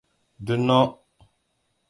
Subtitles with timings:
[0.47, 0.79] Dunno.